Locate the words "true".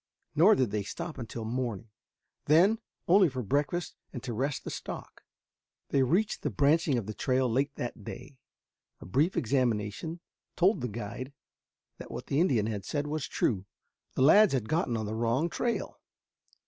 13.27-13.65